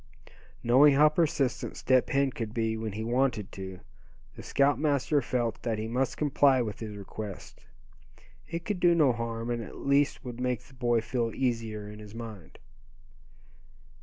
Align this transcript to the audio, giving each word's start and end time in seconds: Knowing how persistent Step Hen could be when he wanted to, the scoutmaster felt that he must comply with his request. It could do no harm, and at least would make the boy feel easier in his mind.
Knowing 0.63 0.95
how 0.95 1.07
persistent 1.07 1.77
Step 1.77 2.09
Hen 2.09 2.31
could 2.31 2.55
be 2.55 2.75
when 2.75 2.93
he 2.93 3.03
wanted 3.03 3.51
to, 3.51 3.81
the 4.35 4.41
scoutmaster 4.41 5.21
felt 5.21 5.61
that 5.61 5.77
he 5.77 5.87
must 5.87 6.17
comply 6.17 6.59
with 6.59 6.79
his 6.79 6.97
request. 6.97 7.67
It 8.47 8.65
could 8.65 8.79
do 8.79 8.95
no 8.95 9.13
harm, 9.13 9.51
and 9.51 9.61
at 9.61 9.75
least 9.77 10.25
would 10.25 10.39
make 10.41 10.61
the 10.63 10.73
boy 10.73 11.01
feel 11.01 11.31
easier 11.35 11.87
in 11.87 11.99
his 11.99 12.15
mind. 12.15 12.57